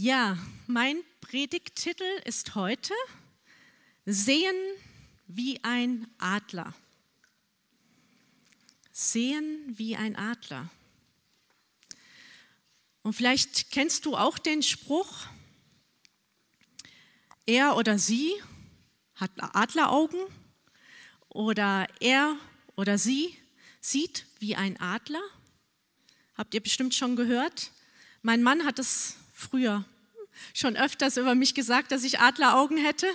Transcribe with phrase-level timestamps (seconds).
[0.00, 2.94] Ja, mein Predigttitel ist heute
[4.06, 4.54] Sehen
[5.26, 6.72] wie ein Adler.
[8.92, 10.70] Sehen wie ein Adler.
[13.02, 15.26] Und vielleicht kennst du auch den Spruch,
[17.44, 18.34] er oder sie
[19.16, 20.20] hat Adleraugen
[21.28, 22.38] oder er
[22.76, 23.36] oder sie
[23.80, 25.24] sieht wie ein Adler.
[26.36, 27.72] Habt ihr bestimmt schon gehört?
[28.22, 29.84] Mein Mann hat es früher
[30.52, 33.06] schon öfters über mich gesagt, dass ich Adleraugen hätte,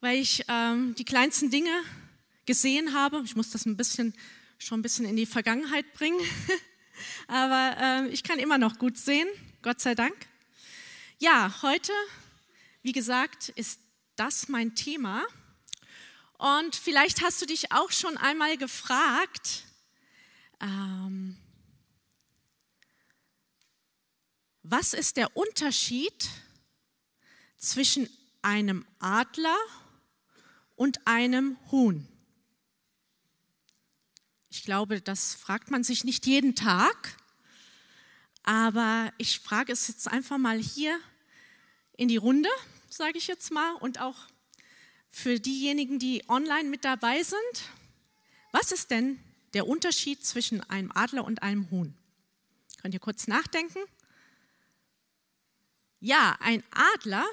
[0.00, 1.70] weil ich ähm, die kleinsten Dinge
[2.44, 3.22] gesehen habe.
[3.24, 4.14] Ich muss das ein bisschen,
[4.58, 6.20] schon ein bisschen in die Vergangenheit bringen,
[7.26, 9.28] aber äh, ich kann immer noch gut sehen,
[9.62, 10.14] Gott sei Dank.
[11.18, 11.92] Ja, heute,
[12.82, 13.80] wie gesagt, ist
[14.16, 15.24] das mein Thema.
[16.36, 19.64] Und vielleicht hast du dich auch schon einmal gefragt,
[20.60, 21.36] ähm,
[24.64, 26.30] Was ist der Unterschied
[27.56, 28.08] zwischen
[28.42, 29.56] einem Adler
[30.76, 32.06] und einem Huhn?
[34.50, 37.16] Ich glaube, das fragt man sich nicht jeden Tag,
[38.44, 40.96] aber ich frage es jetzt einfach mal hier
[41.96, 42.48] in die Runde,
[42.88, 44.28] sage ich jetzt mal, und auch
[45.10, 47.38] für diejenigen, die online mit dabei sind.
[48.52, 49.18] Was ist denn
[49.54, 51.96] der Unterschied zwischen einem Adler und einem Huhn?
[52.80, 53.80] Könnt ihr kurz nachdenken?
[56.04, 57.24] Ja, ein Adler,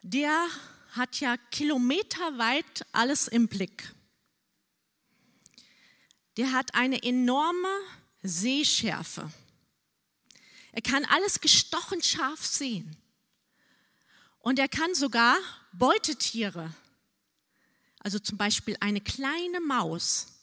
[0.00, 0.48] der
[0.92, 3.92] hat ja kilometerweit alles im Blick.
[6.38, 7.68] Der hat eine enorme
[8.22, 9.30] Sehschärfe.
[10.72, 12.96] Er kann alles gestochen scharf sehen.
[14.38, 15.36] Und er kann sogar
[15.74, 16.74] Beutetiere,
[17.98, 20.38] also zum Beispiel eine kleine Maus,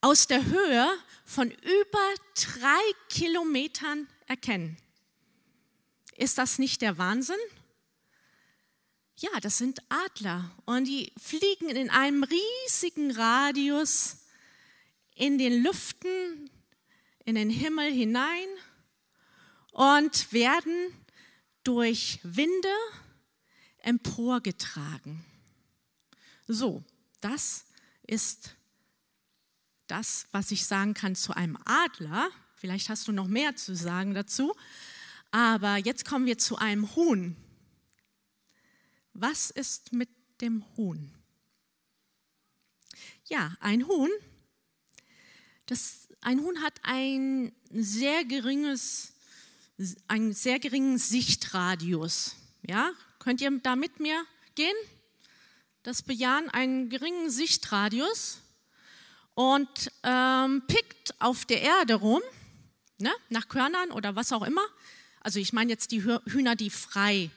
[0.00, 4.76] aus der Höhe von über drei Kilometern erkennen.
[6.22, 7.34] Ist das nicht der Wahnsinn?
[9.16, 14.18] Ja, das sind Adler und die fliegen in einem riesigen Radius
[15.16, 16.48] in den Lüften,
[17.24, 18.46] in den Himmel hinein
[19.72, 20.96] und werden
[21.64, 22.76] durch Winde
[23.78, 25.24] emporgetragen.
[26.46, 26.84] So,
[27.20, 27.64] das
[28.06, 28.54] ist
[29.88, 32.30] das, was ich sagen kann zu einem Adler.
[32.54, 34.54] Vielleicht hast du noch mehr zu sagen dazu.
[35.32, 37.36] Aber jetzt kommen wir zu einem Huhn.
[39.14, 40.10] Was ist mit
[40.40, 41.12] dem Huhn?
[43.28, 44.10] Ja, ein Huhn,
[45.66, 49.14] das, ein Huhn hat ein sehr geringes,
[50.06, 52.36] einen sehr geringen Sichtradius.
[52.62, 54.22] Ja, könnt ihr da mit mir
[54.54, 54.76] gehen?
[55.82, 58.42] Das bejahen einen geringen Sichtradius
[59.34, 62.22] und ähm, pickt auf der Erde rum,
[62.98, 64.64] ne, nach Körnern oder was auch immer,
[65.22, 67.30] also ich meine jetzt die Hühner, die frei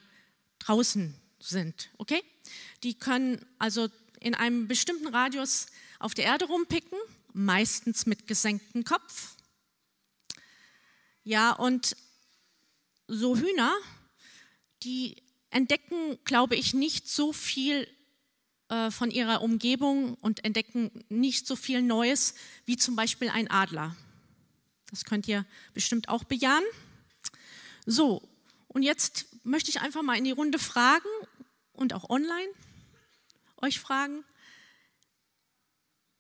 [0.59, 2.22] draußen sind, okay?
[2.84, 5.68] Die können also in einem bestimmten Radius
[6.00, 6.97] auf der Erde rumpicken,
[7.34, 9.35] meistens mit gesenktem Kopf.
[11.24, 11.95] Ja, und
[13.07, 13.74] so Hühner,
[14.84, 17.88] die entdecken, glaube ich, nicht so viel
[18.69, 22.35] äh, von ihrer Umgebung und entdecken nicht so viel Neues
[22.66, 23.95] wie zum Beispiel ein Adler.
[24.90, 26.63] Das könnt ihr bestimmt auch bejahen.
[27.85, 28.28] So,
[28.68, 31.07] und jetzt möchte ich einfach mal in die Runde fragen
[31.73, 32.50] und auch online
[33.62, 34.25] euch fragen,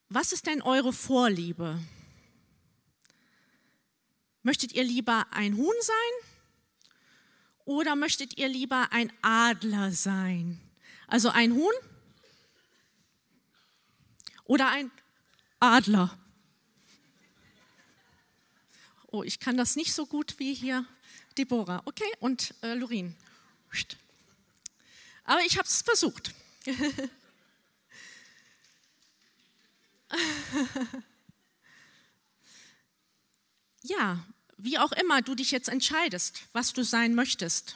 [0.09, 1.79] was ist denn eure Vorliebe?
[4.43, 6.29] Möchtet ihr lieber ein Huhn sein
[7.65, 10.61] oder möchtet ihr lieber ein Adler sein?
[11.07, 11.73] Also ein Huhn
[14.43, 14.91] oder ein
[15.59, 16.15] Adler?
[19.07, 20.85] Oh, ich kann das nicht so gut wie hier
[21.37, 23.15] Deborah, okay, und äh, Lorin.
[25.25, 26.33] Aber ich habe es versucht.
[33.83, 34.25] ja,
[34.57, 37.75] wie auch immer du dich jetzt entscheidest, was du sein möchtest.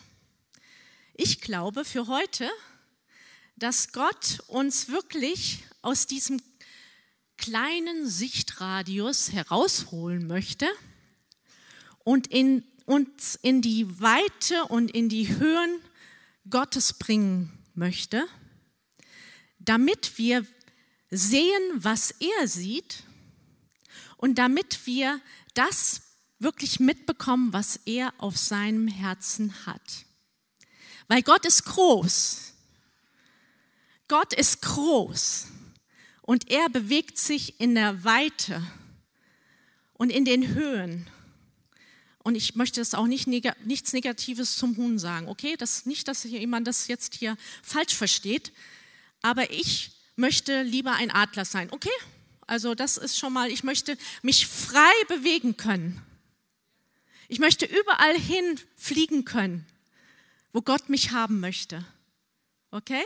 [1.13, 2.49] Ich glaube für heute,
[3.57, 6.41] dass Gott uns wirklich aus diesem
[7.37, 10.67] kleinen Sichtradius herausholen möchte
[12.03, 15.79] und in uns in die Weite und in die Höhen
[16.49, 18.25] Gottes bringen möchte,
[19.59, 20.43] damit wir
[21.11, 23.03] sehen, was er sieht
[24.17, 25.21] und damit wir
[25.53, 26.01] das
[26.39, 30.05] wirklich mitbekommen, was er auf seinem Herzen hat.
[31.07, 32.53] Weil Gott ist groß.
[34.07, 35.45] Gott ist groß
[36.23, 38.63] und er bewegt sich in der Weite
[39.93, 41.07] und in den Höhen
[42.29, 45.57] und ich möchte das auch nicht neg nichts Negatives zum Huhn sagen, okay?
[45.57, 48.53] Das, nicht, dass hier jemand das jetzt hier falsch versteht,
[49.23, 51.89] aber ich möchte lieber ein Adler sein, okay?
[52.45, 56.05] Also das ist schon mal, ich möchte mich frei bewegen können.
[57.29, 59.65] Ich möchte überall hin fliegen können,
[60.53, 61.83] wo Gott mich haben möchte.
[62.69, 63.03] Okay?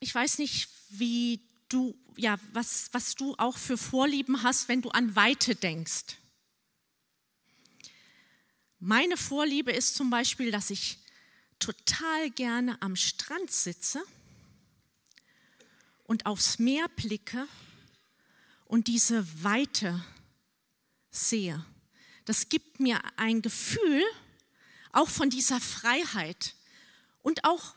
[0.00, 1.40] Ich weiß nicht, wie
[1.72, 6.16] du, ja, was, was du auch für Vorlieben hast, wenn du an Weite denkst.
[8.78, 10.98] Meine Vorliebe ist zum Beispiel, dass ich
[11.58, 14.02] total gerne am Strand sitze
[16.04, 17.46] und aufs Meer blicke
[18.66, 20.04] und diese Weite
[21.10, 21.64] sehe.
[22.24, 24.02] Das gibt mir ein Gefühl
[24.92, 26.54] auch von dieser Freiheit
[27.22, 27.74] und auch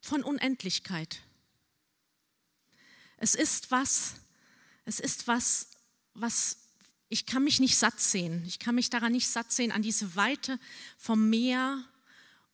[0.00, 1.22] von Unendlichkeit.
[3.16, 4.14] Es ist was,
[4.84, 5.68] es ist was,
[6.14, 6.58] was
[7.08, 8.44] ich kann mich nicht satt sehen.
[8.46, 10.58] Ich kann mich daran nicht satt sehen, an diese Weite
[10.98, 11.84] vom Meer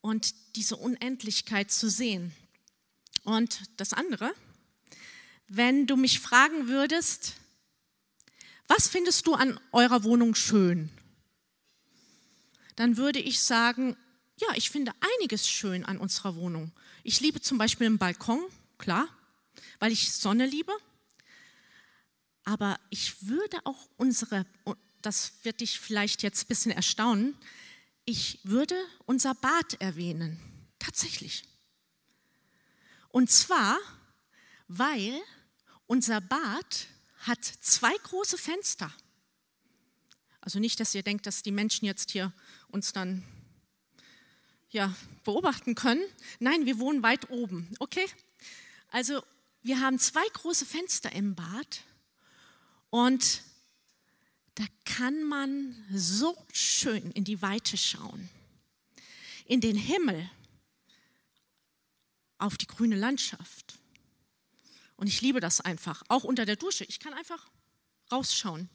[0.00, 2.32] und diese Unendlichkeit zu sehen.
[3.24, 4.34] Und das andere,
[5.48, 7.34] wenn du mich fragen würdest,
[8.68, 10.90] was findest du an eurer Wohnung schön?
[12.76, 13.96] Dann würde ich sagen,
[14.38, 16.72] ja, ich finde einiges schön an unserer Wohnung.
[17.04, 18.40] Ich liebe zum Beispiel einen Balkon,
[18.78, 19.08] klar
[19.78, 20.72] weil ich Sonne liebe.
[22.44, 24.46] Aber ich würde auch unsere,
[25.00, 27.36] das wird dich vielleicht jetzt ein bisschen erstaunen,
[28.04, 28.76] ich würde
[29.06, 30.40] unser Bad erwähnen.
[30.78, 31.44] Tatsächlich.
[33.10, 33.78] Und zwar,
[34.66, 35.20] weil
[35.86, 36.86] unser Bad
[37.18, 38.92] hat zwei große Fenster.
[40.40, 42.32] Also nicht, dass ihr denkt, dass die Menschen jetzt hier
[42.68, 43.22] uns dann
[44.70, 44.92] ja,
[45.22, 46.02] beobachten können.
[46.40, 47.68] Nein, wir wohnen weit oben.
[47.78, 48.06] Okay?
[48.88, 49.22] Also
[49.62, 51.82] wir haben zwei große Fenster im Bad
[52.90, 53.42] und
[54.56, 58.28] da kann man so schön in die Weite schauen,
[59.46, 60.28] in den Himmel,
[62.38, 63.78] auf die grüne Landschaft.
[64.96, 66.84] Und ich liebe das einfach, auch unter der Dusche.
[66.84, 67.48] Ich kann einfach
[68.10, 68.68] rausschauen.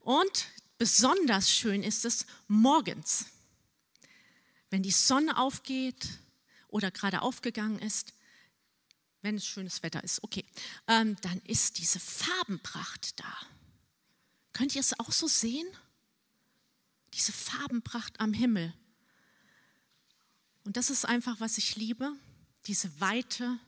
[0.00, 0.48] Und
[0.78, 3.26] besonders schön ist es morgens,
[4.70, 6.08] wenn die Sonne aufgeht
[6.68, 8.13] oder gerade aufgegangen ist,
[9.24, 10.44] wenn es schönes Wetter ist, okay,
[10.86, 13.36] ähm, dann ist diese Farbenpracht da.
[14.52, 15.66] Könnt ihr es auch so sehen?
[17.14, 18.74] Diese Farbenpracht am Himmel.
[20.64, 22.12] Und das ist einfach, was ich liebe,
[22.66, 23.58] diese Weite,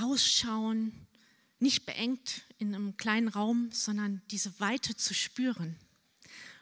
[0.00, 1.06] rausschauen,
[1.58, 5.76] nicht beengt in einem kleinen Raum, sondern diese Weite zu spüren.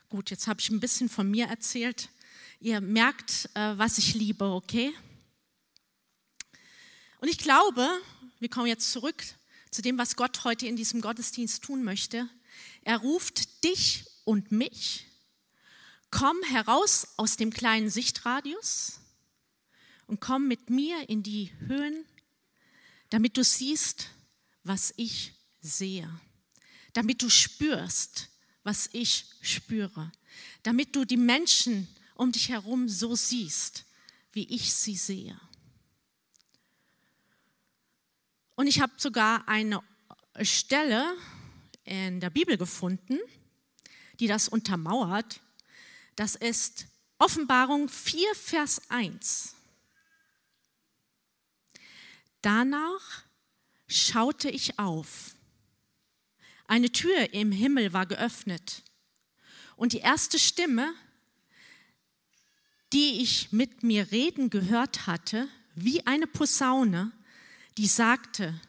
[0.08, 2.08] Gut, jetzt habe ich ein bisschen von mir erzählt.
[2.60, 4.92] Ihr merkt, äh, was ich liebe, okay?
[7.22, 7.88] Und ich glaube,
[8.40, 9.22] wir kommen jetzt zurück
[9.70, 12.28] zu dem, was Gott heute in diesem Gottesdienst tun möchte.
[12.82, 15.06] Er ruft dich und mich,
[16.10, 18.98] komm heraus aus dem kleinen Sichtradius
[20.08, 22.04] und komm mit mir in die Höhen,
[23.10, 24.08] damit du siehst,
[24.64, 26.10] was ich sehe,
[26.92, 28.30] damit du spürst,
[28.64, 30.10] was ich spüre,
[30.64, 31.86] damit du die Menschen
[32.16, 33.84] um dich herum so siehst,
[34.32, 35.40] wie ich sie sehe.
[38.62, 39.82] Und ich habe sogar eine
[40.42, 41.16] Stelle
[41.82, 43.18] in der Bibel gefunden,
[44.20, 45.40] die das untermauert.
[46.14, 46.86] Das ist
[47.18, 49.56] Offenbarung 4, Vers 1.
[52.40, 53.24] Danach
[53.88, 55.34] schaute ich auf.
[56.68, 58.84] Eine Tür im Himmel war geöffnet.
[59.74, 60.94] Und die erste Stimme,
[62.92, 67.10] die ich mit mir reden gehört hatte, wie eine Posaune,
[67.78, 68.60] die sagte,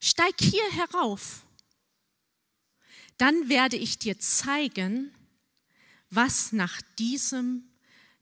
[0.00, 1.46] steig hier herauf,
[3.18, 5.12] dann werde ich dir zeigen,
[6.10, 7.64] was nach diesem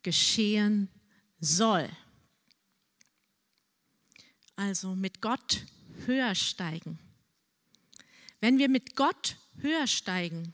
[0.02, 0.88] geschehen
[1.40, 1.88] soll.
[4.57, 5.66] Also mit Gott
[6.07, 6.99] höher steigen.
[8.40, 10.52] Wenn wir mit Gott höher steigen,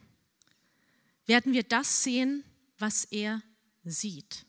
[1.27, 2.45] werden wir das sehen,
[2.79, 3.43] was er
[3.85, 4.47] sieht.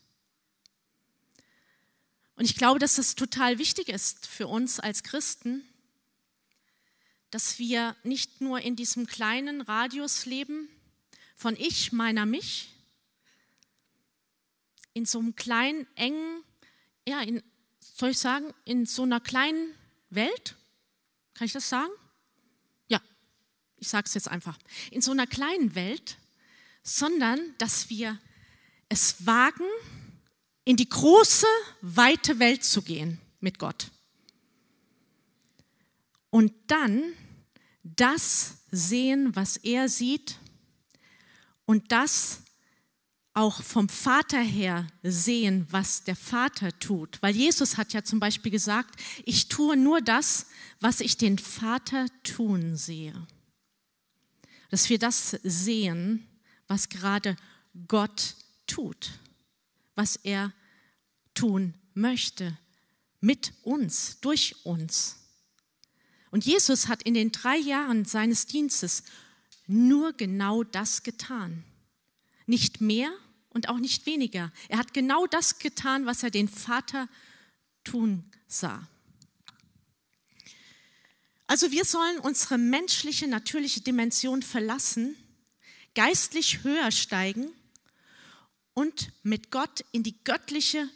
[2.42, 5.62] Und ich glaube, dass es total wichtig ist für uns als Christen,
[7.30, 10.68] dass wir nicht nur in diesem kleinen Radius leben,
[11.36, 12.70] von ich, meiner, mich,
[14.92, 16.42] in so einem kleinen, engen,
[17.06, 17.44] ja, in,
[17.78, 19.72] soll ich sagen, in so einer kleinen
[20.10, 20.56] Welt,
[21.34, 21.92] kann ich das sagen?
[22.88, 23.00] Ja,
[23.76, 24.58] ich sage es jetzt einfach,
[24.90, 26.16] in so einer kleinen Welt,
[26.82, 28.18] sondern dass wir
[28.88, 29.68] es wagen,
[30.64, 31.46] in die große,
[31.80, 33.90] weite Welt zu gehen mit Gott.
[36.30, 37.02] Und dann
[37.82, 40.38] das sehen, was er sieht
[41.66, 42.42] und das
[43.34, 47.20] auch vom Vater her sehen, was der Vater tut.
[47.22, 50.46] Weil Jesus hat ja zum Beispiel gesagt, ich tue nur das,
[50.80, 53.26] was ich den Vater tun sehe.
[54.70, 56.26] Dass wir das sehen,
[56.66, 57.36] was gerade
[57.88, 59.12] Gott tut,
[60.02, 60.52] was er
[61.32, 62.58] tun möchte
[63.20, 65.14] mit uns, durch uns.
[66.32, 69.04] Und Jesus hat in den drei Jahren seines Dienstes
[69.68, 71.62] nur genau das getan.
[72.46, 73.12] Nicht mehr
[73.50, 74.52] und auch nicht weniger.
[74.68, 77.08] Er hat genau das getan, was er den Vater
[77.84, 78.88] tun sah.
[81.46, 85.14] Also wir sollen unsere menschliche, natürliche Dimension verlassen,
[85.94, 87.52] geistlich höher steigen
[88.74, 90.88] und mit Gott in die göttliche,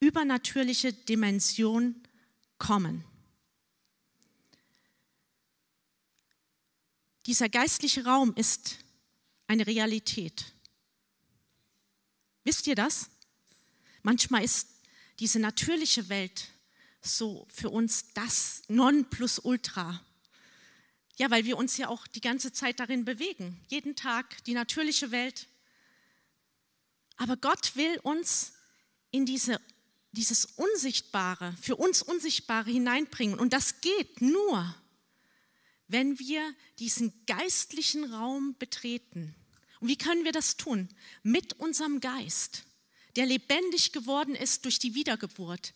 [0.00, 2.02] übernatürliche Dimension
[2.58, 3.04] kommen.
[7.26, 8.78] Dieser geistliche Raum ist
[9.46, 10.52] eine Realität.
[12.44, 13.08] Wisst ihr das?
[14.02, 14.68] Manchmal ist
[15.20, 16.48] diese natürliche Welt
[17.00, 20.00] so für uns das Nonplusultra.
[21.16, 23.60] Ja, weil wir uns ja auch die ganze Zeit darin bewegen.
[23.68, 25.46] Jeden Tag die natürliche Welt.
[27.16, 28.52] Aber Gott will uns
[29.10, 29.60] in diese,
[30.12, 33.38] dieses Unsichtbare, für uns Unsichtbare hineinbringen.
[33.38, 34.74] Und das geht nur,
[35.88, 39.34] wenn wir diesen geistlichen Raum betreten.
[39.80, 40.88] Und wie können wir das tun?
[41.22, 42.64] Mit unserem Geist,
[43.16, 45.74] der lebendig geworden ist durch die Wiedergeburt,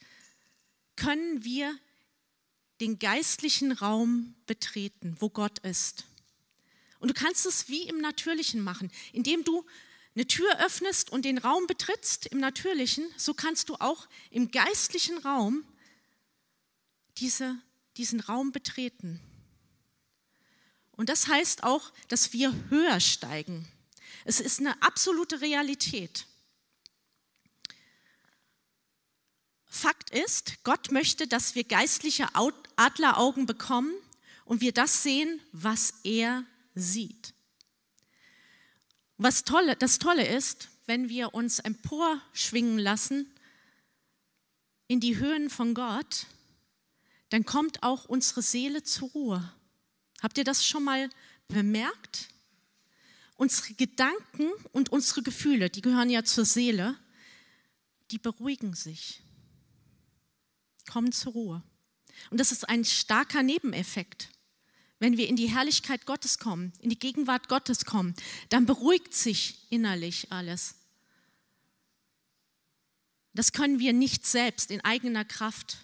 [0.96, 1.78] können wir
[2.80, 6.04] den geistlichen Raum betreten, wo Gott ist.
[6.98, 9.64] Und du kannst es wie im Natürlichen machen, indem du
[10.16, 15.18] eine Tür öffnest und den Raum betrittst im Natürlichen, so kannst du auch im geistlichen
[15.18, 15.62] Raum
[17.18, 17.56] diese,
[17.98, 19.20] diesen Raum betreten.
[20.92, 23.68] Und das heißt auch, dass wir höher steigen.
[24.24, 26.26] Es ist eine absolute Realität.
[29.66, 32.28] Fakt ist, Gott möchte, dass wir geistliche
[32.76, 33.92] Adleraugen bekommen
[34.46, 36.44] und wir das sehen, was er
[36.74, 37.35] sieht.
[39.18, 43.26] Was tolle, das Tolle ist, wenn wir uns emporschwingen lassen
[44.88, 46.26] in die Höhen von Gott,
[47.30, 49.52] dann kommt auch unsere Seele zur Ruhe.
[50.22, 51.10] Habt ihr das schon mal
[51.48, 52.28] bemerkt?
[53.36, 56.96] Unsere Gedanken und unsere Gefühle, die gehören ja zur Seele,
[58.10, 59.22] die beruhigen sich,
[60.90, 61.62] kommen zur Ruhe.
[62.30, 64.30] Und das ist ein starker Nebeneffekt.
[64.98, 68.14] Wenn wir in die Herrlichkeit Gottes kommen, in die Gegenwart Gottes kommen,
[68.48, 70.74] dann beruhigt sich innerlich alles.
[73.34, 75.76] Das können wir nicht selbst in eigener Kraft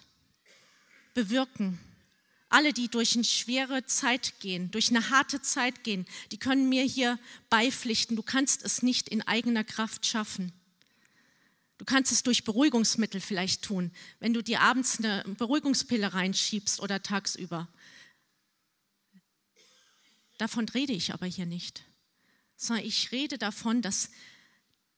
[1.13, 1.79] bewirken.
[2.49, 6.83] Alle, die durch eine schwere Zeit gehen, durch eine harte Zeit gehen, die können mir
[6.83, 8.15] hier beipflichten.
[8.15, 10.51] Du kannst es nicht in eigener Kraft schaffen.
[11.77, 17.03] Du kannst es durch Beruhigungsmittel vielleicht tun, wenn du dir abends eine Beruhigungspille reinschiebst oder
[17.03, 17.67] tagsüber.
[20.43, 21.85] Davon rede ich aber hier nicht,
[22.57, 24.09] sondern ich rede davon, dass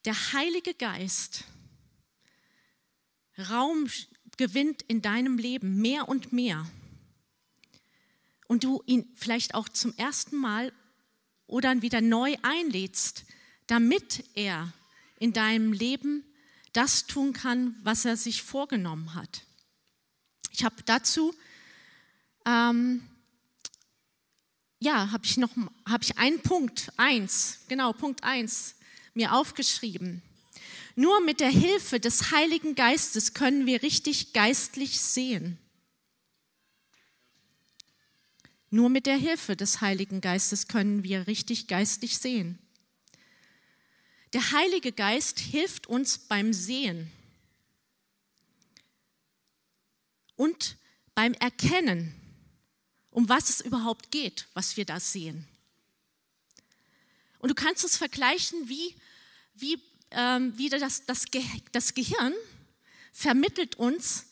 [0.04, 1.44] der Heilige Geist
[3.38, 3.88] Raum
[4.38, 6.68] gewinnt in deinem Leben mehr und mehr
[8.48, 10.74] und du ihn vielleicht auch zum ersten Mal
[11.46, 13.26] oder wieder neu einlädst,
[13.68, 14.74] damit er
[15.20, 16.24] in deinem Leben
[16.74, 19.44] das tun kann, was er sich vorgenommen hat.
[20.50, 21.36] Ich habe dazu,
[22.48, 23.08] ähm,
[24.80, 25.52] ja, habe ich noch,
[25.88, 28.76] habe ich einen Punkt, eins, genau, Punkt eins,
[29.14, 30.22] mir aufgeschrieben.
[30.96, 35.58] Nur mit der Hilfe des Heiligen Geistes können wir richtig geistlich sehen.
[38.70, 42.60] Nur mit der Hilfe des Heiligen Geistes können wir richtig geistlich sehen.
[44.34, 47.10] Der Heilige Geist hilft uns beim Sehen
[50.36, 50.78] und
[51.14, 52.14] beim Erkennen,
[53.16, 55.48] um was es überhaupt geht, was wir da sehen.
[57.40, 58.94] Und du kannst es vergleichen, wie,
[59.54, 59.82] wie,
[60.12, 61.24] ähm, wie das, das,
[61.72, 62.34] das Gehirn
[63.14, 64.26] vermittelt uns,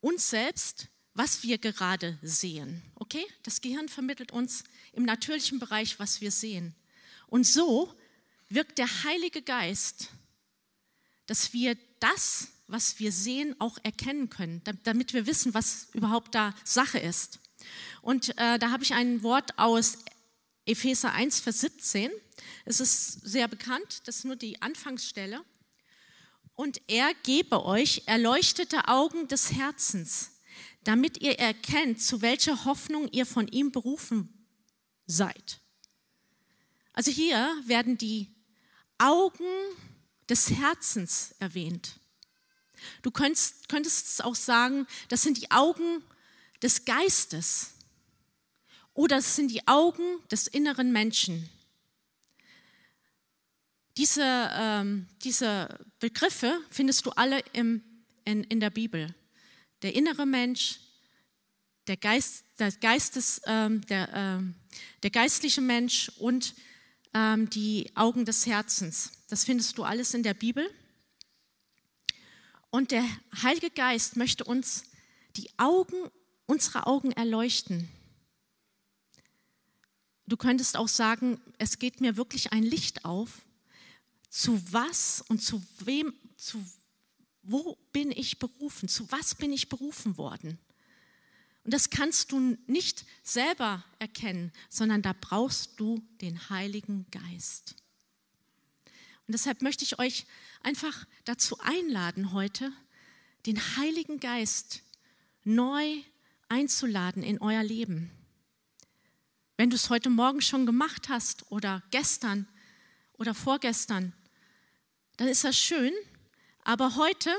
[0.00, 2.82] uns selbst, was wir gerade sehen.
[2.94, 3.26] Okay?
[3.42, 4.64] Das Gehirn vermittelt uns
[4.94, 6.74] im natürlichen Bereich, was wir sehen.
[7.26, 7.94] Und so
[8.48, 10.08] wirkt der Heilige Geist,
[11.26, 16.54] dass wir das, was wir sehen, auch erkennen können, damit wir wissen, was überhaupt da
[16.64, 17.40] Sache ist.
[18.02, 19.98] Und äh, da habe ich ein Wort aus
[20.66, 22.10] Epheser 1, Vers 17.
[22.66, 25.42] Es ist sehr bekannt, das ist nur die Anfangsstelle.
[26.54, 30.32] Und er gebe euch erleuchtete Augen des Herzens,
[30.84, 34.46] damit ihr erkennt, zu welcher Hoffnung ihr von ihm berufen
[35.06, 35.60] seid.
[36.92, 38.34] Also hier werden die
[38.98, 39.44] Augen
[40.28, 42.00] des Herzens erwähnt.
[43.02, 46.02] Du könntest, könntest auch sagen, das sind die Augen
[46.62, 47.72] des Geistes
[48.94, 51.48] oder es sind die Augen des inneren Menschen.
[53.96, 55.68] Diese, ähm, diese
[55.98, 57.82] Begriffe findest du alle im,
[58.24, 59.14] in, in der Bibel.
[59.82, 60.78] Der innere Mensch,
[61.88, 64.54] der, Geist, der, Geistes, ähm, der, ähm,
[65.02, 66.54] der geistliche Mensch und
[67.14, 69.12] ähm, die Augen des Herzens.
[69.28, 70.70] Das findest du alles in der Bibel.
[72.70, 73.04] Und der
[73.42, 74.84] Heilige Geist möchte uns
[75.36, 76.10] die Augen,
[76.46, 77.88] unsere Augen erleuchten.
[80.26, 83.42] Du könntest auch sagen, es geht mir wirklich ein Licht auf.
[84.28, 86.62] Zu was und zu wem, zu
[87.42, 88.88] wo bin ich berufen?
[88.88, 90.58] Zu was bin ich berufen worden?
[91.64, 97.76] Und das kannst du nicht selber erkennen, sondern da brauchst du den Heiligen Geist.
[99.28, 100.24] Und deshalb möchte ich euch
[100.62, 102.72] einfach dazu einladen, heute
[103.44, 104.80] den Heiligen Geist
[105.44, 106.02] neu
[106.48, 108.10] einzuladen in euer Leben.
[109.58, 112.48] Wenn du es heute Morgen schon gemacht hast oder gestern
[113.18, 114.14] oder vorgestern,
[115.18, 115.92] dann ist das schön.
[116.64, 117.30] Aber heute,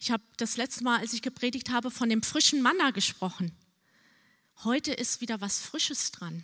[0.00, 3.56] ich habe das letzte Mal, als ich gepredigt habe, von dem frischen Manna gesprochen.
[4.64, 6.42] Heute ist wieder was Frisches dran.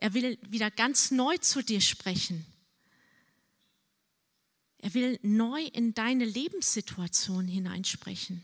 [0.00, 2.46] Er will wieder ganz neu zu dir sprechen.
[4.78, 8.42] Er will neu in deine Lebenssituation hineinsprechen.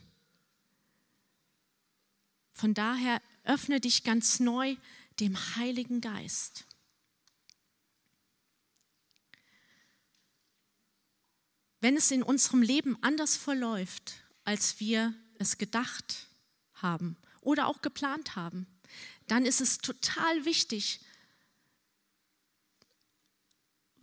[2.53, 4.77] Von daher öffne dich ganz neu
[5.19, 6.67] dem Heiligen Geist.
[11.81, 16.27] Wenn es in unserem Leben anders verläuft, als wir es gedacht
[16.75, 18.67] haben oder auch geplant haben,
[19.27, 21.01] dann ist es total wichtig,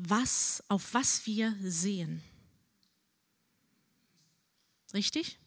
[0.09, 2.21] was, auf was wir sehen.
[4.93, 5.39] Richtig?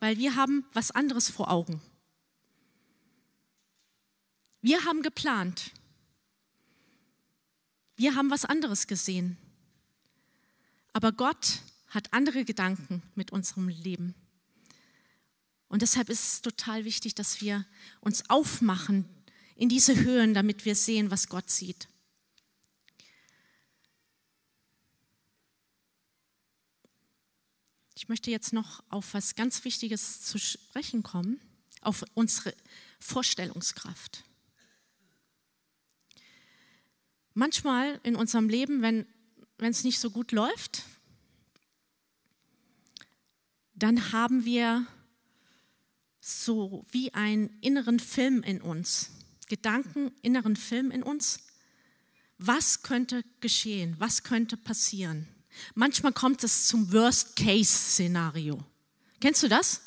[0.00, 1.80] Weil wir haben was anderes vor Augen.
[4.60, 5.72] Wir haben geplant.
[7.96, 9.36] Wir haben was anderes gesehen.
[10.92, 14.14] Aber Gott hat andere Gedanken mit unserem Leben.
[15.68, 17.66] Und deshalb ist es total wichtig, dass wir
[18.00, 19.04] uns aufmachen
[19.54, 21.88] in diese Höhen, damit wir sehen, was Gott sieht.
[27.98, 31.40] Ich möchte jetzt noch auf was ganz Wichtiges zu sprechen kommen,
[31.80, 32.54] auf unsere
[33.00, 34.22] Vorstellungskraft.
[37.34, 39.04] Manchmal in unserem Leben, wenn
[39.58, 40.84] es nicht so gut läuft,
[43.74, 44.86] dann haben wir
[46.20, 49.10] so wie einen inneren Film in uns,
[49.48, 51.48] Gedanken, inneren Film in uns.
[52.38, 53.96] Was könnte geschehen?
[53.98, 55.26] Was könnte passieren?
[55.74, 58.62] Manchmal kommt es zum Worst-Case-Szenario.
[59.20, 59.82] Kennst du das?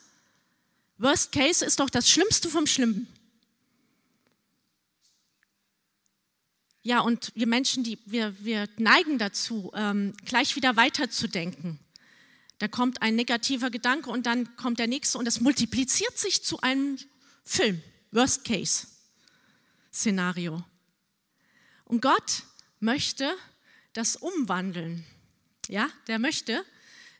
[0.98, 3.08] Worst Case ist doch das Schlimmste vom Schlimmen.
[6.84, 11.80] Ja, und wir Menschen, die, wir, wir neigen dazu, ähm, gleich wieder weiterzudenken.
[12.58, 16.60] Da kommt ein negativer Gedanke und dann kommt der nächste und das multipliziert sich zu
[16.62, 16.98] einem
[17.44, 17.82] Film,
[18.12, 18.88] Worst Case
[19.92, 20.64] Szenario.
[21.86, 22.44] Und Gott
[22.80, 23.36] möchte
[23.94, 25.06] das umwandeln.
[25.68, 26.66] Ja, der möchte,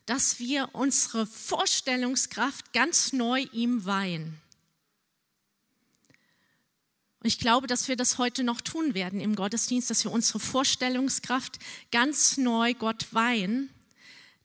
[0.06, 4.40] dass wir unsere Vorstellungskraft ganz neu ihm weihen.
[7.20, 10.40] Und ich glaube, dass wir das heute noch tun werden im Gottesdienst, dass wir unsere
[10.40, 11.60] Vorstellungskraft
[11.92, 13.70] ganz neu Gott weihen,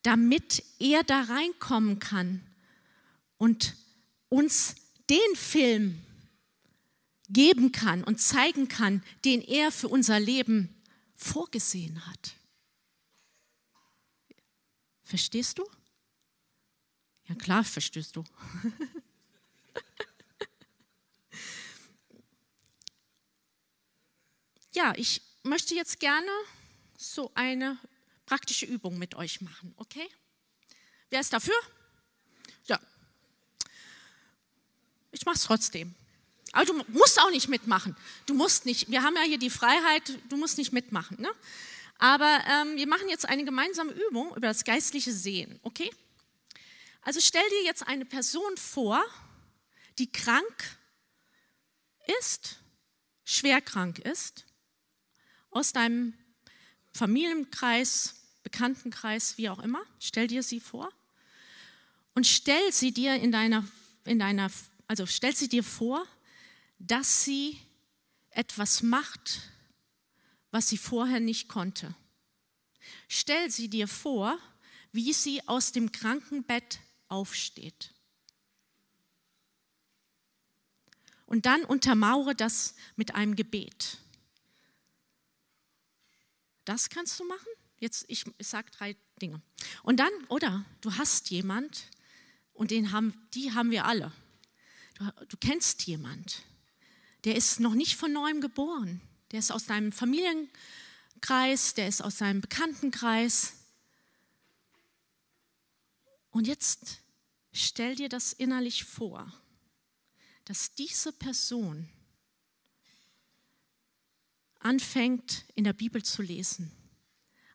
[0.03, 2.43] damit er da reinkommen kann
[3.37, 3.75] und
[4.29, 4.75] uns
[5.09, 5.99] den Film
[7.29, 10.69] geben kann und zeigen kann, den er für unser Leben
[11.15, 12.35] vorgesehen hat.
[15.07, 15.65] Verstehst du?
[17.27, 18.23] Ja klar, verstehst du.
[24.73, 26.29] Ja, ich möchte jetzt gerne
[26.99, 27.79] so eine
[28.27, 30.07] praktische Übung mit euch machen, okay?
[31.09, 31.55] Wer ist dafür?
[32.65, 32.79] Ja.
[35.11, 35.95] Ich mache es trotzdem.
[36.51, 37.95] Aber du musst auch nicht mitmachen.
[38.27, 38.87] Du musst nicht.
[38.91, 41.19] Wir haben ja hier die Freiheit, du musst nicht mitmachen.
[41.19, 41.31] Ne?
[41.99, 45.89] Aber ähm, wir machen jetzt eine gemeinsame Übung über das geistliche Sehen, okay?
[47.01, 49.03] Also stell dir jetzt eine Person vor,
[49.97, 50.77] die krank
[52.19, 52.59] ist,
[53.23, 54.45] schwer krank ist
[55.49, 56.13] aus deinem
[56.93, 59.81] Familienkreis, Bekanntenkreis, wie auch immer.
[59.99, 60.91] Stell dir sie vor.
[62.13, 63.63] und stell sie dir in deiner,
[64.05, 64.49] in deiner,
[64.87, 66.03] also stell sie dir vor,
[66.79, 67.59] dass sie
[68.31, 69.41] etwas macht,
[70.51, 71.95] was sie vorher nicht konnte.
[73.07, 74.37] Stell sie dir vor,
[74.91, 77.93] wie sie aus dem Krankenbett aufsteht.
[81.25, 83.97] Und dann untermauere das mit einem Gebet.
[86.63, 87.47] Das kannst du machen?
[87.79, 89.41] Jetzt, ich, ich sage drei Dinge.
[89.83, 91.89] Und dann, oder du hast jemand,
[92.53, 94.11] und den haben, die haben wir alle.
[94.95, 96.43] Du, du kennst jemand,
[97.23, 99.01] der ist noch nicht von neuem geboren.
[99.31, 103.53] Der ist aus deinem Familienkreis, der ist aus deinem Bekanntenkreis.
[106.31, 106.99] Und jetzt
[107.51, 109.31] stell dir das innerlich vor,
[110.45, 111.89] dass diese Person
[114.59, 116.71] anfängt in der Bibel zu lesen,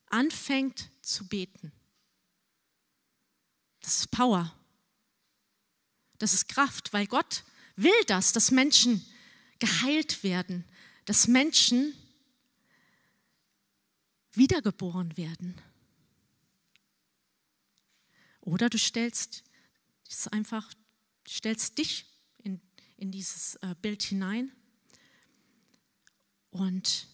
[0.07, 1.73] anfängt zu beten.
[3.81, 4.55] Das ist Power.
[6.19, 7.45] Das ist Kraft, weil Gott
[7.77, 9.05] will das, dass Menschen
[9.59, 10.65] geheilt werden,
[11.05, 11.95] dass Menschen
[14.33, 15.61] wiedergeboren werden.
[18.41, 19.45] Oder du stellst
[20.09, 20.73] es einfach,
[21.29, 22.07] stellst dich
[22.39, 22.61] in,
[22.97, 24.53] in dieses äh, Bild hinein
[26.51, 27.07] und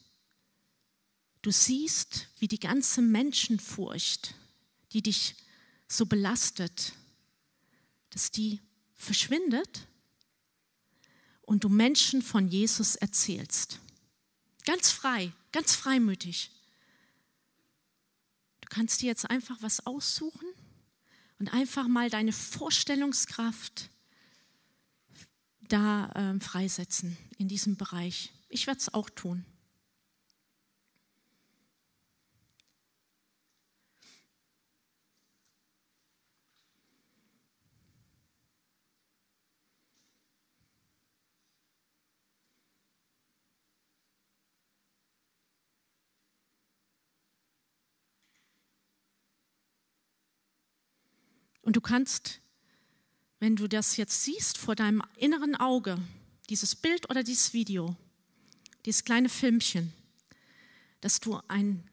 [1.42, 4.34] du siehst, wie die ganze Menschenfurcht,
[4.92, 5.36] die dich
[5.86, 6.92] so belastet,
[8.10, 8.60] dass die
[8.96, 9.86] verschwindet
[11.48, 13.80] und du Menschen von Jesus erzählst.
[14.66, 16.50] Ganz frei, ganz freimütig.
[18.60, 20.46] Du kannst dir jetzt einfach was aussuchen
[21.38, 23.88] und einfach mal deine Vorstellungskraft
[25.62, 28.30] da äh, freisetzen in diesem Bereich.
[28.50, 29.46] Ich werde es auch tun.
[51.68, 52.40] Und du kannst,
[53.40, 55.98] wenn du das jetzt siehst vor deinem inneren Auge,
[56.48, 57.94] dieses Bild oder dieses Video,
[58.86, 59.92] dieses kleine Filmchen,
[61.02, 61.86] dass du ein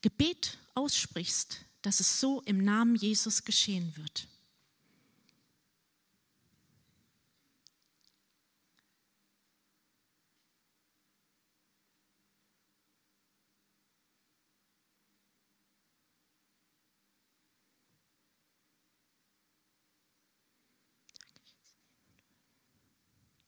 [0.00, 4.26] Gebet aussprichst, dass es so im Namen Jesus geschehen wird.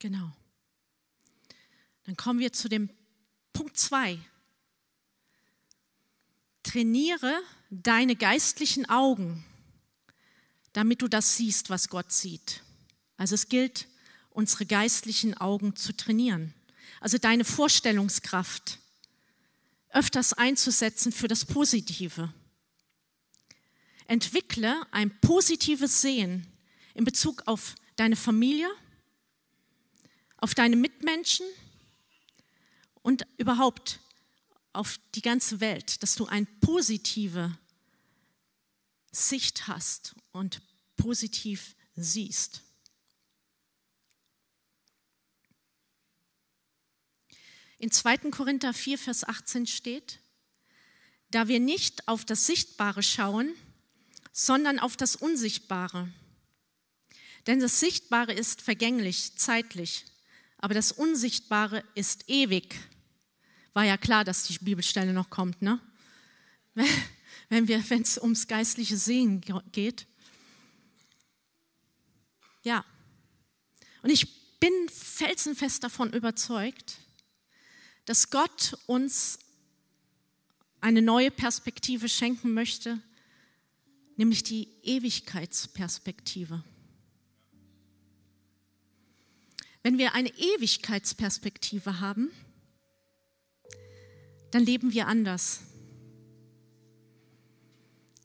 [0.01, 0.33] Genau.
[2.05, 2.91] Dann kommen wir zu dem
[3.53, 4.19] Punkt 2.
[6.63, 9.45] Trainiere deine geistlichen Augen,
[10.73, 12.63] damit du das siehst, was Gott sieht.
[13.17, 13.87] Also es gilt,
[14.31, 16.55] unsere geistlichen Augen zu trainieren.
[17.01, 18.79] Also deine Vorstellungskraft
[19.91, 22.33] öfters einzusetzen für das Positive.
[24.07, 26.47] Entwickle ein positives Sehen
[26.95, 28.71] in Bezug auf deine Familie,
[30.41, 31.47] auf deine Mitmenschen
[33.03, 34.01] und überhaupt
[34.73, 37.57] auf die ganze Welt, dass du eine positive
[39.11, 40.63] Sicht hast und
[40.97, 42.63] positiv siehst.
[47.79, 48.31] In 2.
[48.31, 50.21] Korinther 4, Vers 18 steht,
[51.31, 53.55] da wir nicht auf das Sichtbare schauen,
[54.33, 56.13] sondern auf das Unsichtbare.
[57.47, 60.05] Denn das Sichtbare ist vergänglich, zeitlich,
[60.61, 62.77] aber das Unsichtbare ist ewig.
[63.73, 65.81] War ja klar, dass die Bibelstelle noch kommt, ne?
[67.49, 69.41] Wenn wenn es ums geistliche Sehen
[69.73, 70.07] geht.
[72.63, 72.85] Ja.
[74.03, 76.99] Und ich bin felsenfest davon überzeugt,
[78.05, 79.41] dass Gott uns
[80.81, 83.01] eine neue Perspektive schenken möchte,
[84.17, 86.63] nämlich die Ewigkeitsperspektive.
[89.83, 92.31] Wenn wir eine Ewigkeitsperspektive haben,
[94.51, 95.61] dann leben wir anders.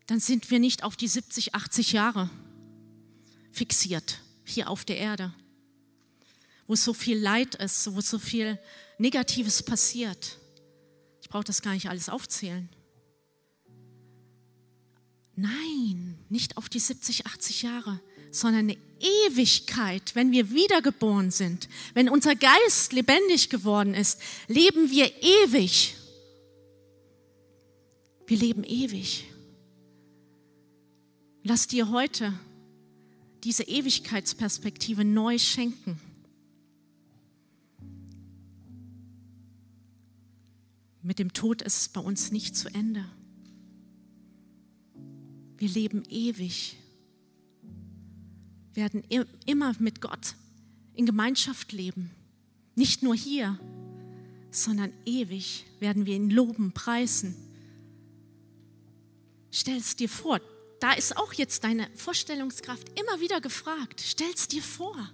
[0.08, 2.30] Dann sind wir nicht auf die 70, 80 Jahre
[3.52, 5.34] fixiert hier auf der Erde,
[6.68, 8.60] wo so viel Leid ist, wo so viel
[8.98, 10.40] Negatives passiert.
[11.22, 12.70] Ich brauche das gar nicht alles aufzählen.
[15.36, 18.00] Nein, nicht auf die 70, 80 Jahre,
[18.36, 25.12] sondern eine Ewigkeit, wenn wir wiedergeboren sind, wenn unser Geist lebendig geworden ist, leben wir
[25.24, 25.96] ewig.
[28.28, 29.26] Wir leben ewig.
[31.44, 32.34] Lass dir heute
[33.44, 36.00] diese Ewigkeitsperspektive neu schenken.
[41.04, 43.06] Mit dem Tod ist es bei uns nicht zu Ende.
[45.58, 46.78] Wir leben ewig,
[48.76, 49.04] werden
[49.46, 50.36] immer mit Gott
[50.94, 52.12] in Gemeinschaft leben.
[52.76, 53.58] Nicht nur hier,
[54.52, 57.36] sondern ewig werden wir ihn loben, preisen.
[59.52, 60.42] Stell es dir vor,
[60.80, 64.02] da ist auch jetzt deine Vorstellungskraft immer wieder gefragt.
[64.06, 65.10] Stell es dir vor,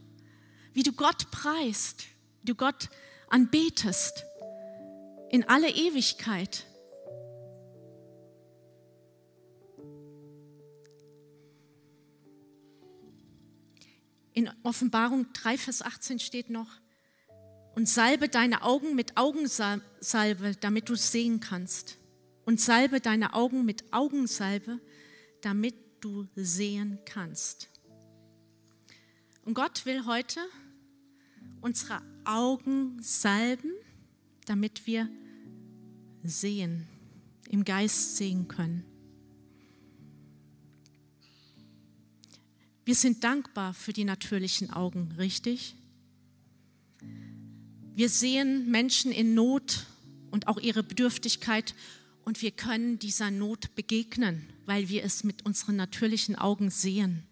[0.73, 2.05] wie du Gott preist,
[2.41, 2.89] wie du Gott
[3.29, 4.25] anbetest
[5.29, 6.65] in alle Ewigkeit.
[14.33, 16.69] In Offenbarung 3, Vers 18 steht noch,
[17.75, 21.97] und salbe deine Augen mit Augensalbe, damit du sehen kannst.
[22.45, 24.79] Und salbe deine Augen mit Augensalbe,
[25.41, 27.69] damit du sehen kannst.
[29.43, 30.39] Und Gott will heute
[31.61, 33.71] unsere Augen salben,
[34.45, 35.09] damit wir
[36.23, 36.87] sehen,
[37.49, 38.90] im Geist sehen können.
[42.83, 45.75] Wir sind dankbar für die natürlichen Augen, richtig?
[47.93, 49.85] Wir sehen Menschen in Not
[50.31, 51.75] und auch ihre Bedürftigkeit
[52.23, 57.23] und wir können dieser Not begegnen, weil wir es mit unseren natürlichen Augen sehen.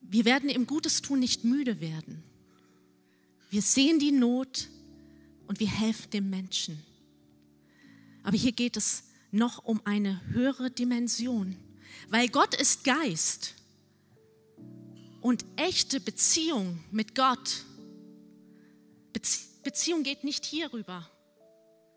[0.00, 2.22] Wir werden im Gutes tun nicht müde werden.
[3.50, 4.68] Wir sehen die Not
[5.46, 6.82] und wir helfen dem Menschen.
[8.22, 11.56] Aber hier geht es noch um eine höhere Dimension,
[12.08, 13.54] weil Gott ist Geist
[15.20, 17.64] und echte Beziehung mit Gott.
[19.62, 21.10] Beziehung geht nicht hierüber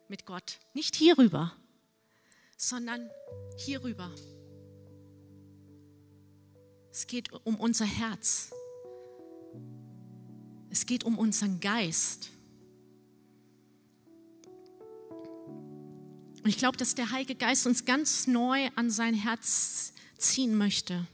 [0.07, 1.53] mit Gott, nicht hierüber,
[2.57, 3.09] sondern
[3.57, 4.11] hierüber.
[6.91, 8.51] Es geht um unser Herz.
[10.71, 12.31] Es geht um unseren Geist.
[16.45, 21.05] Ich glaube, dass der Heilige Geist uns ganz neu an sein Herz ziehen möchte.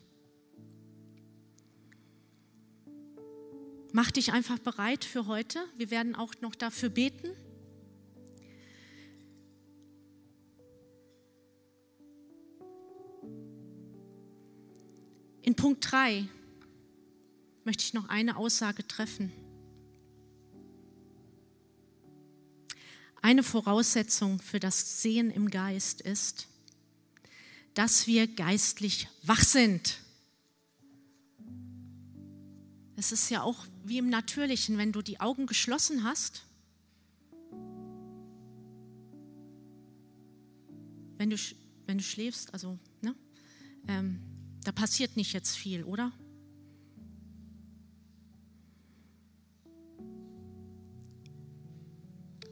[3.92, 5.60] Mach dich einfach bereit für heute.
[5.78, 7.30] Wir werden auch noch dafür beten.
[15.42, 16.28] In Punkt 3
[17.64, 19.32] möchte ich noch eine Aussage treffen.
[23.26, 26.48] Eine Voraussetzung für das Sehen im Geist ist,
[27.74, 29.98] dass wir geistlich wach sind.
[32.96, 36.44] Es ist ja auch wie im Natürlichen, wenn du die Augen geschlossen hast,
[41.18, 41.38] wenn du,
[41.88, 43.16] wenn du schläfst, also ne,
[43.88, 44.20] ähm,
[44.64, 46.12] da passiert nicht jetzt viel, oder?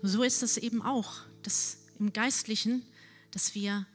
[0.06, 2.86] So ist es eben auch, dass im Geistlichen,
[3.32, 3.88] dass wir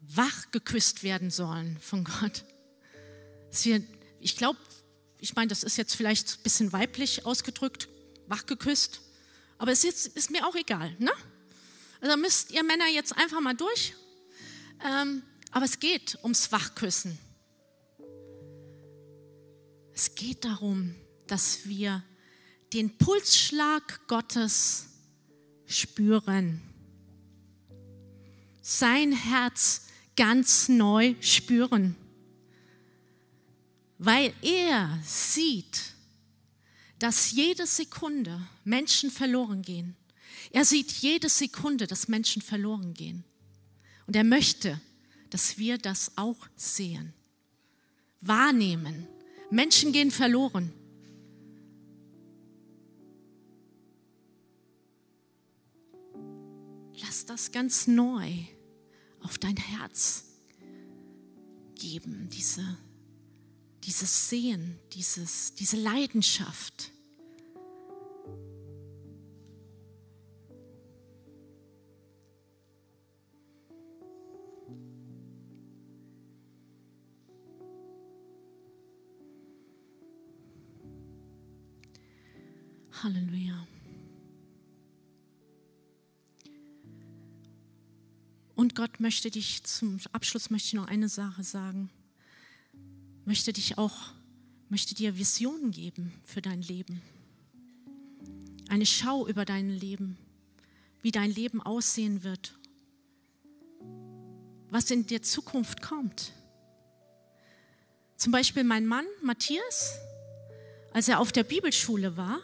[0.00, 2.44] wach geküsst werden sollen von Gott.
[3.52, 3.80] Dass wir,
[4.18, 4.58] ich glaube,
[5.20, 7.88] ich meine, das ist jetzt vielleicht ein bisschen weiblich ausgedrückt,
[8.26, 9.02] wach geküsst,
[9.56, 10.96] aber es ist, ist mir auch egal.
[10.98, 11.12] Ne?
[12.00, 13.94] Also müsst ihr Männer jetzt einfach mal durch.
[14.84, 17.16] Ähm, aber es geht ums Wachküssen.
[19.94, 20.96] Es geht darum,
[21.28, 22.02] dass wir
[22.72, 24.88] den Pulsschlag Gottes
[25.66, 26.60] spüren.
[28.62, 31.96] Sein Herz ganz neu spüren.
[33.98, 35.94] Weil er sieht,
[36.98, 39.96] dass jede Sekunde Menschen verloren gehen.
[40.50, 43.24] Er sieht jede Sekunde, dass Menschen verloren gehen.
[44.06, 44.80] Und er möchte,
[45.30, 47.12] dass wir das auch sehen,
[48.20, 49.06] wahrnehmen.
[49.50, 50.72] Menschen gehen verloren.
[57.00, 58.30] Lass das ganz neu
[59.20, 60.24] auf dein Herz
[61.74, 62.78] geben, diese,
[63.84, 66.90] dieses Sehen, dieses, diese Leidenschaft.
[83.02, 83.66] Halleluja.
[88.66, 91.88] Und Gott möchte dich zum Abschluss möchte ich noch eine Sache sagen.
[93.24, 94.10] Möchte dich auch,
[94.68, 97.00] möchte dir Visionen geben für dein Leben.
[98.68, 100.18] Eine Schau über dein Leben,
[101.00, 102.58] wie dein Leben aussehen wird,
[104.70, 106.32] was in der Zukunft kommt.
[108.16, 109.92] Zum Beispiel mein Mann Matthias,
[110.92, 112.40] als er auf der Bibelschule war,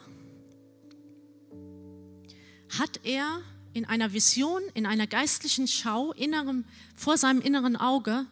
[2.78, 3.42] hat er
[3.74, 8.26] in einer Vision, in einer geistlichen Schau innerem, vor seinem inneren Auge,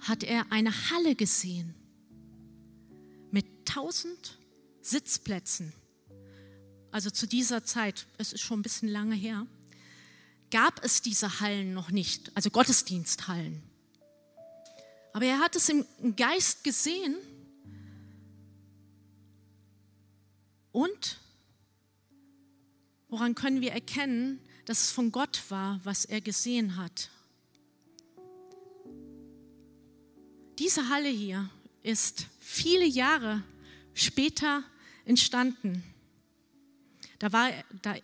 [0.00, 1.74] hat er eine Halle gesehen
[3.30, 4.38] mit tausend
[4.82, 5.72] Sitzplätzen.
[6.90, 9.46] Also zu dieser Zeit, es ist schon ein bisschen lange her,
[10.50, 13.62] gab es diese Hallen noch nicht, also Gottesdiensthallen.
[15.12, 17.16] Aber er hat es im Geist gesehen
[20.72, 21.18] und
[23.08, 27.10] woran können wir erkennen, dass es von Gott war, was er gesehen hat?
[30.58, 31.48] Diese Halle hier
[31.82, 33.42] ist viele Jahre
[33.94, 34.64] später
[35.04, 35.84] entstanden.
[37.18, 37.50] Da war,
[37.82, 37.94] da,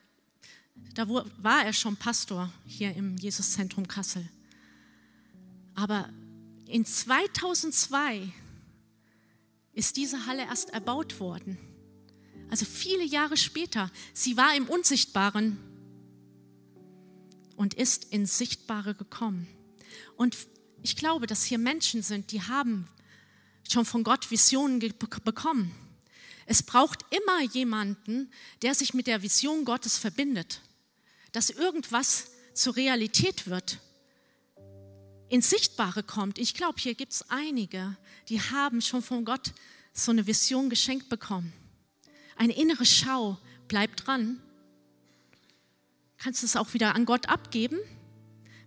[0.94, 4.26] da war er schon Pastor hier im Jesuszentrum Kassel.
[5.74, 6.08] Aber
[6.66, 8.32] in 2002
[9.72, 11.58] ist diese Halle erst erbaut worden.
[12.50, 13.90] Also viele Jahre später.
[14.12, 15.58] Sie war im Unsichtbaren
[17.62, 19.46] und ist ins Sichtbare gekommen.
[20.16, 20.36] Und
[20.82, 22.88] ich glaube, dass hier Menschen sind, die haben
[23.70, 24.80] schon von Gott Visionen
[25.24, 25.72] bekommen.
[26.44, 30.60] Es braucht immer jemanden, der sich mit der Vision Gottes verbindet,
[31.30, 33.78] dass irgendwas zur Realität wird
[35.28, 36.40] ins Sichtbare kommt.
[36.40, 37.96] Ich glaube, hier gibt es einige,
[38.28, 39.52] die haben schon von Gott
[39.92, 41.52] so eine Vision geschenkt bekommen.
[42.34, 44.42] Eine innere Schau, bleib dran.
[46.22, 47.78] Kannst du es auch wieder an Gott abgeben,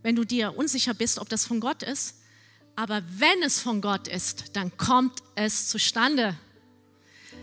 [0.01, 2.15] wenn du dir unsicher bist, ob das von Gott ist.
[2.75, 6.35] Aber wenn es von Gott ist, dann kommt es zustande.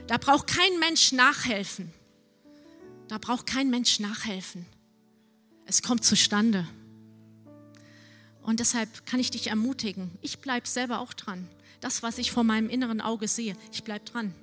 [0.06, 1.90] Da braucht kein Mensch nachhelfen.
[3.08, 4.66] Da braucht kein Mensch nachhelfen.
[5.64, 6.68] Es kommt zustande.
[8.42, 11.48] Und deshalb kann ich dich ermutigen, ich bleibe selber auch dran.
[11.80, 14.34] Das, was ich vor meinem inneren Auge sehe, ich bleibe dran.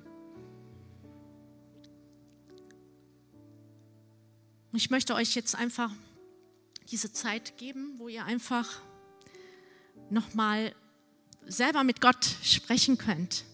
[4.72, 5.90] Und ich möchte euch jetzt einfach
[6.90, 8.80] diese Zeit geben, wo ihr einfach
[10.10, 10.74] nochmal
[11.46, 13.44] selber mit Gott sprechen könnt.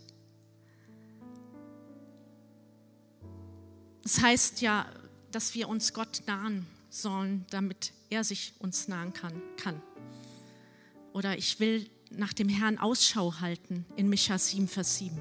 [4.02, 4.87] Das heißt ja,
[5.33, 9.42] dass wir uns Gott nahen sollen, damit er sich uns nahen kann.
[9.57, 9.83] kann.
[11.12, 15.18] Oder ich will nach dem Herrn Ausschau halten in Micha 7, Vers 7.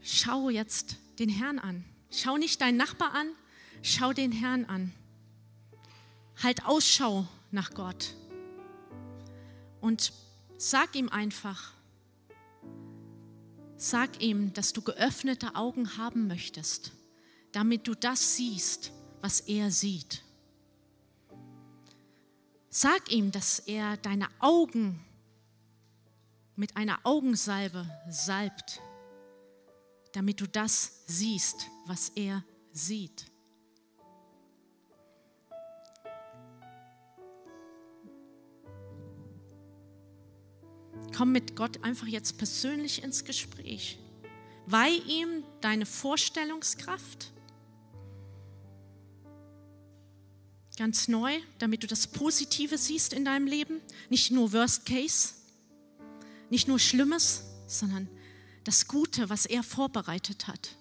[0.00, 1.84] Schau jetzt den Herrn an.
[2.10, 3.28] Schau nicht deinen Nachbar an,
[3.82, 4.92] schau den Herrn an.
[6.42, 8.14] Halt Ausschau nach Gott.
[9.80, 10.12] Und
[10.56, 11.72] sag ihm einfach,
[13.76, 16.92] sag ihm, dass du geöffnete Augen haben möchtest,
[17.50, 20.22] damit du das siehst, was er sieht.
[22.70, 25.04] Sag ihm, dass er deine Augen
[26.56, 28.80] mit einer Augensalbe salbt,
[30.12, 33.31] damit du das siehst, was er sieht.
[41.16, 43.98] Komm mit Gott einfach jetzt persönlich ins Gespräch.
[44.66, 47.32] Weih ihm deine Vorstellungskraft
[50.76, 53.80] ganz neu, damit du das Positive siehst in deinem Leben.
[54.08, 55.34] Nicht nur Worst Case,
[56.50, 58.08] nicht nur Schlimmes, sondern
[58.64, 60.76] das Gute, was er vorbereitet hat.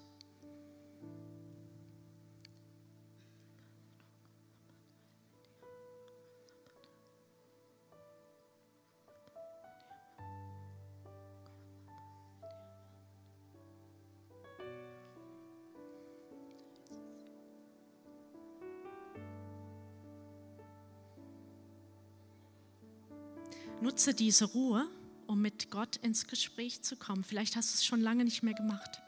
[24.02, 24.90] Nutze diese Ruhe,
[25.28, 27.24] um mit Gott ins Gespräch zu kommen.
[27.24, 29.00] Vielleicht hast du es schon lange nicht mehr gemacht.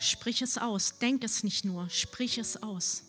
[0.00, 3.04] Sprich es aus, denk es nicht nur, sprich es aus.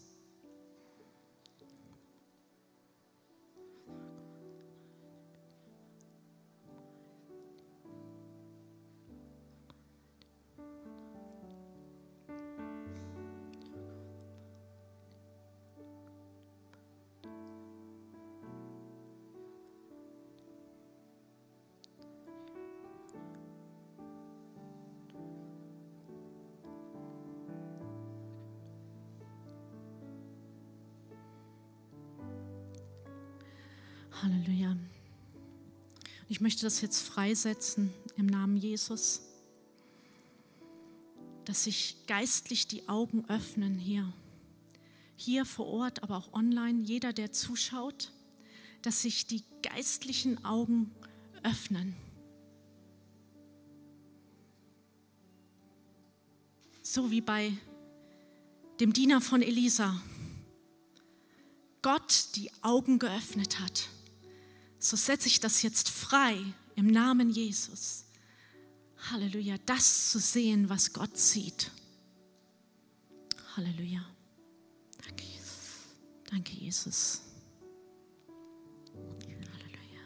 [36.46, 39.24] möchte das jetzt freisetzen im Namen Jesus,
[41.44, 44.14] dass sich geistlich die Augen öffnen hier.
[45.16, 48.12] Hier vor Ort, aber auch online, jeder, der zuschaut,
[48.84, 50.94] dass sich die geistlichen Augen
[51.42, 51.96] öffnen.
[56.84, 57.54] So wie bei
[58.80, 60.00] dem Diener von Elisa.
[61.82, 63.90] Gott die Augen geöffnet hat
[64.86, 66.38] so setze ich das jetzt frei
[66.76, 68.06] im Namen Jesus.
[69.10, 71.72] Halleluja, das zu sehen, was Gott sieht.
[73.56, 74.06] Halleluja.
[75.04, 75.60] Danke, Jesus.
[76.30, 77.22] Danke, Jesus.
[78.94, 80.02] Halleluja.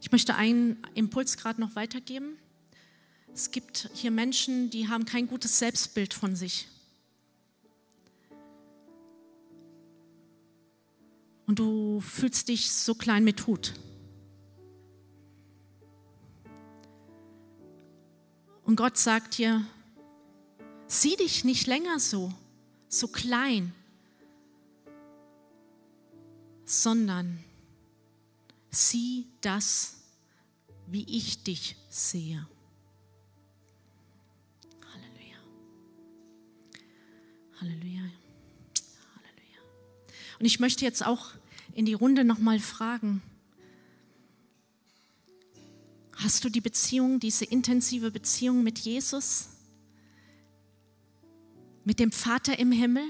[0.00, 2.38] Ich möchte einen Impuls gerade noch weitergeben.
[3.34, 6.68] Es gibt hier Menschen, die haben kein gutes Selbstbild von sich.
[11.46, 13.74] Und du fühlst dich so klein mit Hut.
[18.64, 19.64] Und Gott sagt dir,
[20.88, 22.32] sieh dich nicht länger so,
[22.88, 23.72] so klein,
[26.64, 27.38] sondern
[28.70, 29.96] sieh das,
[30.88, 32.46] wie ich dich sehe.
[34.92, 35.38] Halleluja.
[37.60, 38.25] Halleluja.
[40.38, 41.30] Und ich möchte jetzt auch
[41.72, 43.22] in die Runde nochmal fragen,
[46.16, 49.48] hast du die Beziehung, diese intensive Beziehung mit Jesus,
[51.84, 53.04] mit dem Vater im Himmel,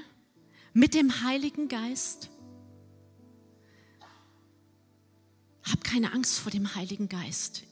[0.73, 2.31] mit dem Heiligen Geist?
[5.63, 7.65] Hab keine Angst vor dem Heiligen Geist.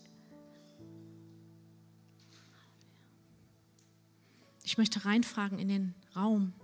[4.65, 6.55] Ich möchte reinfragen in den Raum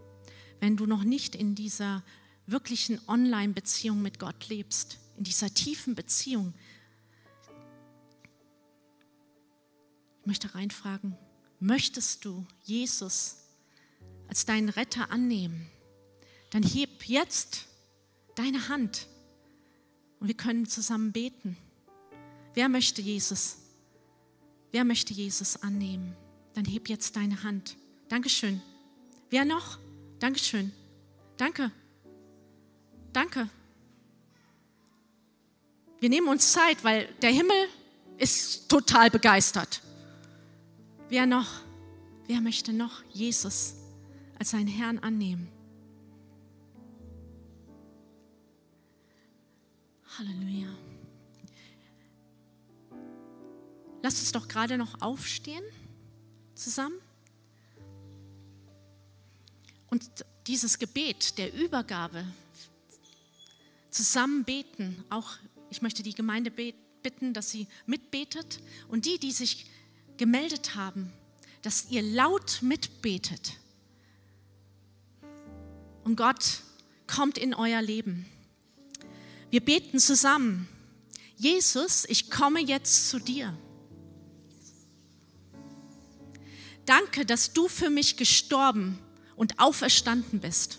[0.61, 2.03] wenn du noch nicht in dieser
[2.51, 6.55] wirklichen Online-Beziehung mit Gott lebst, in dieser tiefen Beziehung.
[10.21, 11.17] Ich möchte reinfragen,
[11.59, 13.37] möchtest du Jesus
[14.29, 15.69] als deinen Retter annehmen?
[16.51, 17.67] Dann heb jetzt
[18.35, 19.07] deine Hand
[20.19, 21.57] und wir können zusammen beten.
[22.55, 23.59] Wer möchte Jesus?
[24.73, 26.17] Wer möchte Jesus annehmen?
[26.55, 27.77] Dann heb jetzt deine Hand.
[28.09, 28.61] Dankeschön.
[29.31, 29.79] Wer noch?
[30.19, 30.73] Dankeschön.
[31.37, 31.71] Danke.
[33.13, 33.49] Danke.
[35.99, 37.69] Wir nehmen uns Zeit, weil der Himmel
[38.19, 39.83] ist total begeistert.
[41.09, 41.49] Wer noch,
[42.27, 43.75] wer möchte noch Jesus
[44.39, 45.49] als seinen Herrn annehmen?
[50.19, 50.69] Halleluja.
[54.03, 55.65] Lasst uns doch gerade noch aufstehen
[56.55, 56.99] zusammen.
[59.91, 60.09] Und
[60.47, 62.25] dieses Gebet der Übergabe,
[64.01, 65.37] zusammen beten, auch
[65.69, 69.67] ich möchte die Gemeinde bitten, dass sie mitbetet und die, die sich
[70.17, 71.13] gemeldet haben,
[71.61, 73.53] dass ihr laut mitbetet.
[76.03, 76.63] Und Gott
[77.07, 78.25] kommt in euer Leben.
[79.51, 80.67] Wir beten zusammen.
[81.37, 83.55] Jesus, ich komme jetzt zu dir.
[86.87, 88.99] Danke, dass du für mich gestorben
[89.37, 90.79] und auferstanden bist.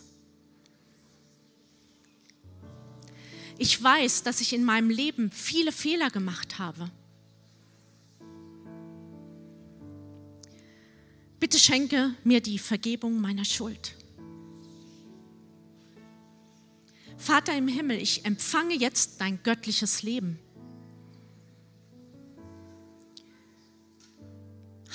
[3.61, 6.89] Ich weiß, dass ich in meinem Leben viele Fehler gemacht habe.
[11.39, 13.95] Bitte schenke mir die Vergebung meiner Schuld.
[17.17, 20.39] Vater im Himmel, ich empfange jetzt dein göttliches Leben.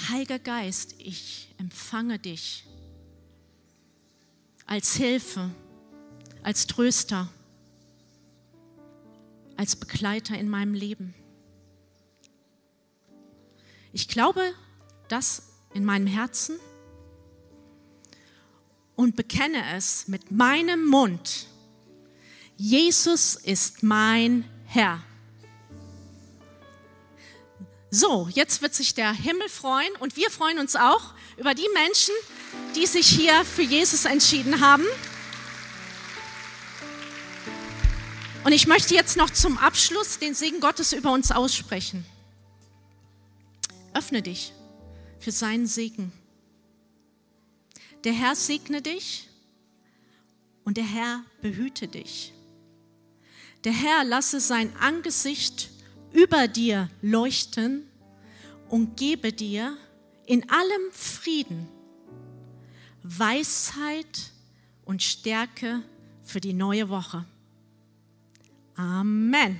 [0.08, 2.66] Heiliger Geist, ich empfange dich
[4.66, 5.54] als Hilfe,
[6.42, 7.30] als Tröster,
[9.56, 11.14] als Begleiter in meinem Leben.
[13.92, 14.42] Ich glaube
[15.08, 15.42] das
[15.74, 16.58] in meinem Herzen
[18.94, 21.46] und bekenne es mit meinem Mund.
[22.56, 25.02] Jesus ist mein Herr.
[27.90, 32.14] So, jetzt wird sich der Himmel freuen und wir freuen uns auch über die Menschen,
[32.74, 34.84] die sich hier für Jesus entschieden haben.
[38.46, 42.06] Und ich möchte jetzt noch zum Abschluss den Segen Gottes über uns aussprechen.
[43.92, 44.52] Öffne dich
[45.18, 46.12] für seinen Segen.
[48.04, 49.28] Der Herr segne dich
[50.62, 52.32] und der Herr behüte dich.
[53.64, 55.70] Der Herr lasse sein Angesicht
[56.12, 57.84] über dir leuchten
[58.68, 59.76] und gebe dir
[60.24, 61.66] in allem Frieden,
[63.02, 64.30] Weisheit
[64.84, 65.82] und Stärke
[66.22, 67.24] für die neue Woche.
[68.78, 69.58] Amen.